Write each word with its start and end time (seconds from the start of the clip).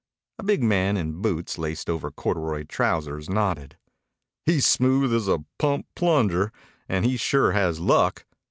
A 0.39 0.43
big 0.43 0.63
man 0.63 0.97
in 0.97 1.21
boots 1.21 1.59
laced 1.59 1.87
over 1.87 2.09
corduroy 2.09 2.63
trousers 2.63 3.29
nodded. 3.29 3.77
"He's 4.47 4.65
smooth 4.65 5.13
as 5.13 5.27
a 5.27 5.45
pump 5.59 5.85
plunger, 5.95 6.51
and 6.89 7.05
he 7.05 7.17
sure 7.17 7.51
has 7.51 7.79
luck. 7.79 8.25